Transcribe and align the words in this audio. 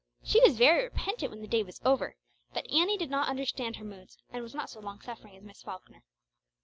She 0.23 0.39
was 0.41 0.57
very 0.57 0.83
repentant 0.85 1.29
when 1.29 1.41
the 1.41 1.47
day 1.47 1.61
was 1.61 1.79
over, 1.85 2.15
but 2.55 2.67
Annie 2.71 2.97
did 2.97 3.11
not 3.11 3.29
understand 3.29 3.75
her 3.75 3.85
moods, 3.85 4.17
and 4.31 4.41
was 4.41 4.55
not 4.55 4.67
so 4.71 4.79
long 4.79 4.99
suffering 4.99 5.35
as 5.35 5.43
Miss 5.43 5.61
Falkner. 5.61 6.01